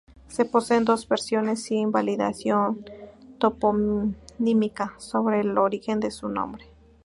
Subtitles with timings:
[0.29, 2.83] Se poseen dos versiones sin validación
[3.37, 6.65] toponímica sobre el origen de su nombre.